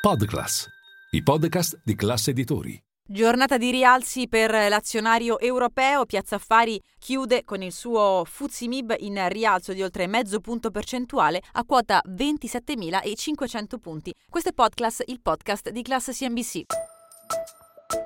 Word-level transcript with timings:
Podclass, 0.00 0.66
i 1.10 1.22
podcast 1.22 1.82
di 1.84 1.94
classe 1.94 2.30
editori. 2.30 2.82
Giornata 3.06 3.58
di 3.58 3.70
rialzi 3.70 4.28
per 4.28 4.50
l'azionario 4.50 5.38
europeo. 5.38 6.06
Piazza 6.06 6.36
Affari 6.36 6.80
chiude 6.98 7.44
con 7.44 7.60
il 7.60 7.70
suo 7.70 8.22
Fuzimib 8.24 8.94
in 9.00 9.22
rialzo 9.28 9.74
di 9.74 9.82
oltre 9.82 10.06
mezzo 10.06 10.40
punto 10.40 10.70
percentuale 10.70 11.42
a 11.52 11.64
quota 11.64 12.00
27.500 12.08 13.78
punti. 13.78 14.14
Questo 14.26 14.48
è 14.48 14.52
Podclass, 14.54 15.02
il 15.04 15.20
podcast 15.20 15.68
di 15.68 15.82
classe 15.82 16.12
CNBC. 16.12 16.62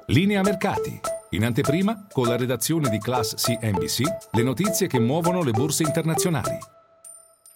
Linea 0.06 0.42
mercati. 0.42 0.98
In 1.30 1.44
anteprima, 1.44 2.08
con 2.10 2.26
la 2.26 2.36
redazione 2.36 2.88
di 2.88 2.98
Class 2.98 3.36
CNBC, 3.36 4.32
le 4.32 4.42
notizie 4.42 4.88
che 4.88 4.98
muovono 4.98 5.44
le 5.44 5.52
borse 5.52 5.84
internazionali. 5.84 6.73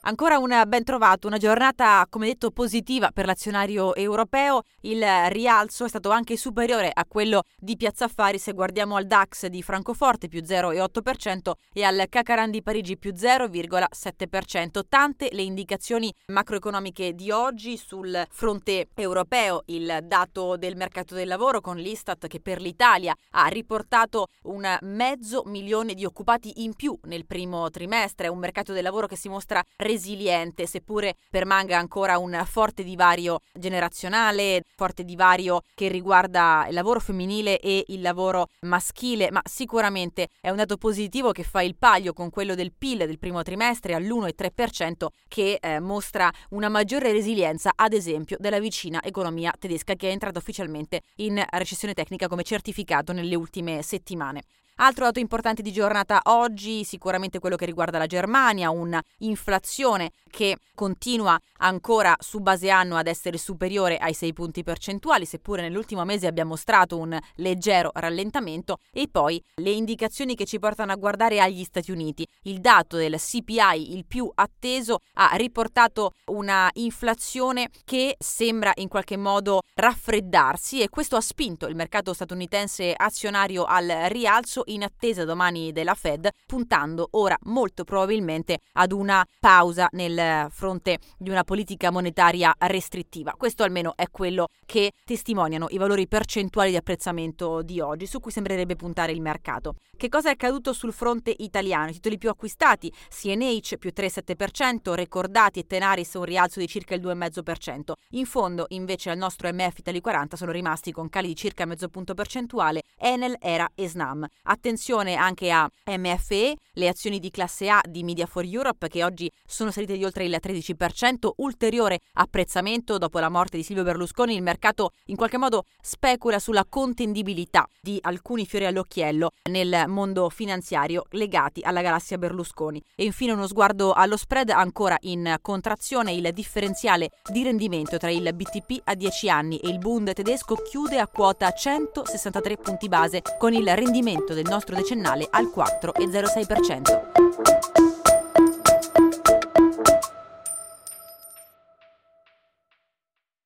Ancora 0.03 0.39
un 0.39 0.63
ben 0.69 0.85
trovato, 0.85 1.27
una 1.27 1.39
giornata 1.39 2.07
come 2.09 2.27
detto 2.27 2.53
positiva 2.53 3.11
per 3.13 3.27
l'azionario 3.27 3.97
europeo, 3.97 4.63
il 4.83 5.05
rialzo 5.27 5.85
è 5.85 5.89
stato 5.89 6.11
anche 6.11 6.37
superiore 6.37 6.91
a 6.95 7.05
quello 7.05 7.43
di 7.59 7.77
Piazza 7.77 8.05
Affari 8.05 8.39
se 8.39 8.53
guardiamo 8.53 8.95
al 8.95 9.07
DAX 9.07 9.47
di 9.47 9.61
Francoforte 9.61 10.29
più 10.29 10.41
0,8% 10.41 11.53
e 11.73 11.83
al 11.83 12.07
Cacaran 12.09 12.53
di 12.53 12.63
Parigi 12.63 12.97
più 12.97 13.13
0,7%. 13.13 14.83
Tante 14.89 15.31
le 15.33 15.43
indicazioni 15.43 16.15
macroeconomiche 16.27 17.15
di 17.15 17.33
oggi 17.33 17.77
sul 17.77 18.25
fronte 18.31 18.89
europeo, 18.95 19.65
il 19.67 19.99
dato 20.05 20.57
del 20.57 20.77
mercato 20.77 21.17
del 21.17 21.27
lavoro 21.27 21.61
con 21.61 21.77
l'Istat 21.77 22.29
che 22.29 22.41
per 22.41 22.61
l'Italia 22.61 23.15
ha 23.33 23.47
riportato 23.49 24.29
un 24.45 24.79
mezzo 24.83 25.43
milione 25.47 25.95
di 25.95 26.05
occupati 26.05 26.63
in 26.63 26.75
più 26.75 26.97
nel 27.03 27.27
primo 27.27 27.69
trimestre, 27.69 28.29
un 28.29 28.39
mercato 28.39 28.73
del 28.73 28.85
lavoro 28.85 29.09
che 29.09 29.17
si 29.17 29.29
mostra 29.29 29.63
resiliente, 29.89 30.67
seppure 30.67 31.17
permanga 31.31 31.79
ancora 31.79 32.19
un 32.19 32.43
forte 32.47 32.85
divario 32.85 33.41
generazionale, 33.55 34.63
forte 34.77 35.05
divario 35.05 35.63
che 35.75 35.89
riguarda 35.89 36.67
il 36.69 36.75
lavoro 36.75 37.01
femminile 37.01 37.59
e 37.59 37.85
il 37.89 38.03
lavoro 38.03 38.49
maschile, 38.61 39.31
ma 39.31 39.41
sicuramente 39.45 40.29
è 40.41 40.51
un 40.51 40.57
dato 40.57 40.77
positivo 40.77 41.33
che 41.33 41.43
fa 41.43 41.63
il 41.63 41.75
paio 41.77 42.13
con 42.13 42.31
quello 42.31 42.55
del 42.55 42.73
PIL 42.77 42.99
del 42.99 43.19
primo 43.19 43.43
trimestre 43.43 43.95
all'1,3% 43.95 45.07
che 45.27 45.59
eh, 45.61 45.81
mostra 45.81 46.31
una 46.51 46.69
maggiore 46.69 47.13
resilienza, 47.13 47.73
ad 47.75 47.95
esempio, 47.95 48.37
della 48.39 48.61
vicina 48.61 49.03
economia 49.03 49.53
tedesca 49.59 49.95
che 49.95 50.09
è 50.09 50.13
entrata 50.13 50.39
ufficialmente 50.39 51.03
in 51.17 51.43
recessione 51.51 51.95
tecnica 51.95 52.29
come 52.29 52.43
certificato 52.43 53.13
nelle 53.13 53.35
ultime 53.35 53.83
settimane. 53.83 54.43
Altro 54.81 55.07
dato 55.07 55.19
importante 55.19 55.61
di 55.61 55.73
giornata 55.73 56.21
oggi, 56.27 56.85
sicuramente 56.85 57.41
quello 57.41 57.57
che 57.57 57.67
riguarda 57.67 57.99
la 57.99 58.07
Germania, 58.07 58.71
un'inflazione 58.71 60.13
che 60.31 60.57
continua 60.77 61.37
ancora 61.59 62.15
su 62.21 62.39
base 62.39 62.71
annua 62.71 63.01
ad 63.01 63.09
essere 63.09 63.39
superiore 63.39 63.97
ai 63.97 64.15
6 64.15 64.33
punti 64.33 64.63
percentuali, 64.63 65.27
seppure 65.27 65.63
nell'ultimo 65.63 66.05
mese 66.05 66.29
abbia 66.29 66.45
mostrato 66.45 66.97
un 66.97 67.19
leggero 67.37 67.91
rallentamento, 67.93 68.79
e 68.93 69.09
poi 69.11 69.43
le 69.57 69.71
indicazioni 69.71 70.37
che 70.37 70.45
ci 70.45 70.61
portano 70.61 70.93
a 70.93 70.97
guardare 70.97 71.41
agli 71.41 71.65
Stati 71.65 71.91
Uniti. 71.91 72.25
Il 72.43 72.61
dato 72.61 72.97
del 72.97 73.17
CPI, 73.19 73.97
il 73.97 74.05
più 74.07 74.31
atteso, 74.33 75.01
ha 75.15 75.31
riportato 75.35 76.13
una 76.27 76.71
inflazione 76.75 77.69
che 77.85 78.15
sembra 78.17 78.71
in 78.77 78.87
qualche 78.87 79.17
modo 79.17 79.63
raffreddarsi 79.75 80.83
e 80.83 80.89
questo 80.89 81.17
ha 81.17 81.21
spinto 81.21 81.67
il 81.67 81.75
mercato 81.75 82.13
statunitense 82.13 82.95
azionario 82.97 83.65
al 83.65 83.89
rialzo 84.07 84.63
in 84.69 84.83
attesa 84.83 85.25
domani 85.25 85.73
della 85.73 85.95
Fed, 85.95 86.29
puntando 86.47 87.09
ora 87.13 87.37
molto 87.45 87.85
probabilmente 87.85 88.61
ad 88.73 88.93
una 88.93 89.27
pausa 89.39 89.89
nel 89.93 90.49
fronte 90.51 90.99
di 91.19 91.31
una 91.31 91.45
politica 91.45 91.91
monetaria 91.91 92.55
restrittiva. 92.59 93.35
Questo 93.37 93.63
almeno 93.63 93.93
è 93.97 94.09
quello 94.11 94.49
che 94.67 94.93
testimoniano 95.05 95.67
i 95.71 95.79
valori 95.79 96.07
percentuali 96.07 96.71
di 96.71 96.77
apprezzamento 96.77 97.63
di 97.63 97.81
oggi, 97.81 98.07
su 98.07 98.21
cui 98.21 98.31
sembrerebbe 98.31 98.77
puntare 98.77 99.13
il 99.13 99.21
mercato. 99.21 99.77
Che 99.97 100.09
cosa 100.09 100.29
è 100.29 100.33
accaduto 100.33 100.73
sul 100.73 100.93
fronte 100.93 101.35
italiano? 101.39 101.91
I 101.91 101.95
titoli 101.95 102.19
più 102.19 102.29
acquistati, 102.29 102.93
CNH 103.09 103.79
più 103.79 103.91
3,7%, 103.95 104.95
Recordati 104.95 105.59
e 105.59 105.67
Tenaris 105.67 106.15
un 106.15 106.25
rialzo 106.25 106.61
di 106.61 106.69
circa 106.69 106.95
il 106.95 107.01
2,5%. 107.01 107.93
In 108.11 108.27
fondo 108.27 108.67
invece 108.69 109.11
al 109.11 109.19
nostro 109.19 109.53
MF 109.53 109.79
Italy 109.79 110.01
40 110.01 110.37
sono 110.37 110.53
rimasti 110.53 110.93
con 110.93 111.09
cali 111.09 111.29
di 111.29 111.35
circa 111.35 111.65
mezzo 111.65 111.89
punto 111.89 112.15
percentuale 112.15 112.83
Enel, 112.97 113.37
Era 113.41 113.69
e 113.75 113.89
Snam. 113.89 114.27
Attenzione 114.59 115.15
anche 115.15 115.53
a 115.53 115.71
MFE, 115.87 116.57
le 116.73 116.89
azioni 116.89 117.21
di 117.21 117.31
classe 117.31 117.69
A 117.69 117.81
di 117.89 118.03
Media 118.03 118.27
for 118.27 118.45
Europe 118.45 118.89
che 118.89 119.05
oggi 119.05 119.31
sono 119.47 119.71
salite 119.71 119.97
di 119.97 120.05
oltre 120.05 120.25
il 120.25 120.37
13%, 120.43 121.31
ulteriore 121.37 122.01
apprezzamento 122.15 122.99
dopo 122.99 123.21
la 123.21 123.29
morte 123.29 123.57
di 123.57 123.63
Silvio 123.63 123.85
Berlusconi, 123.85 124.35
il 124.35 124.43
mercato 124.43 124.91
in 125.07 125.17
qualche 125.17 125.39
modo 125.39 125.67
specula 125.81 126.41
sulla 126.41 126.65
contendibilità 126.69 127.69
di 127.81 127.99
alcuni 128.03 128.47
fiori 128.47 128.67
all'occhiello 128.67 129.31
nel 129.45 129.85
mondo 129.87 130.29
finanziario 130.29 131.05
legati 131.11 131.61
alla 131.63 131.81
galassia 131.81 132.19
Berlusconi. 132.19 132.83
E 132.97 133.05
infine 133.05 133.33
uno 133.33 133.47
sguardo 133.47 133.93
allo 133.93 134.17
spread 134.17 134.51
ancora 134.51 134.97
in 135.03 135.37
contrazione, 135.41 136.13
il 136.13 136.31
differenziale 136.33 137.11
di 137.31 137.45
rendimento 137.45 137.97
tra 137.97 138.11
il 138.11 138.29
BTP 138.35 138.81
a 138.85 138.97
10 138.97 139.31
anni 139.31 139.59
e 139.59 139.69
il 139.69 139.79
Bund 139.79 140.13
tedesco 140.13 140.57
chiude 140.57 140.99
a 140.99 141.07
quota 141.07 141.53
163 141.53 142.57
punti 142.57 142.89
base 142.89 143.23
con 143.39 143.55
il 143.55 143.73
rendimento 143.77 144.35
del 144.35 144.47
nostro 144.49 144.77
decennale 144.77 145.27
al 145.31 145.51
4,06%. 145.55 147.88